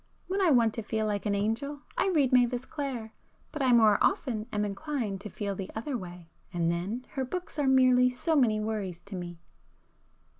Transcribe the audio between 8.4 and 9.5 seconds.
worries to me."